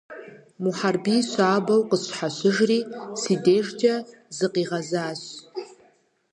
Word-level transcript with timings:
Мухьэрбий 0.63 1.21
щабэу 1.29 1.81
къысщхьэщыжри 1.89 2.79
си 3.21 3.33
дежкӀэ 3.43 3.95
зыкъигъэзащ. 4.37 5.21